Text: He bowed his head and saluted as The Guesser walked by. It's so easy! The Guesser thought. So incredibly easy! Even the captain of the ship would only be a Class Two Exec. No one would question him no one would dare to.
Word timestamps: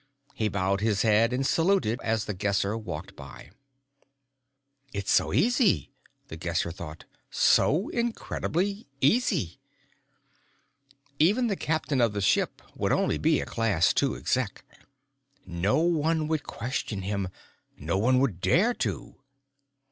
He 0.33 0.47
bowed 0.49 0.81
his 0.81 1.03
head 1.03 1.31
and 1.31 1.45
saluted 1.45 2.01
as 2.01 2.25
The 2.25 2.33
Guesser 2.33 2.75
walked 2.75 3.15
by. 3.15 3.51
It's 4.91 5.11
so 5.11 5.31
easy! 5.31 5.91
The 6.27 6.37
Guesser 6.37 6.71
thought. 6.71 7.05
So 7.29 7.89
incredibly 7.89 8.87
easy! 8.99 9.59
Even 11.19 11.45
the 11.45 11.55
captain 11.55 12.01
of 12.01 12.13
the 12.13 12.19
ship 12.21 12.63
would 12.75 12.91
only 12.91 13.19
be 13.19 13.41
a 13.41 13.45
Class 13.45 13.93
Two 13.93 14.15
Exec. 14.15 14.65
No 15.45 15.81
one 15.81 16.27
would 16.27 16.41
question 16.45 17.03
him 17.03 17.27
no 17.77 17.99
one 17.99 18.17
would 18.17 18.41
dare 18.41 18.73
to. 18.73 19.17